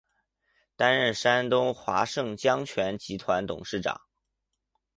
[0.75, 4.01] 担任山东华盛江泉集团董事长。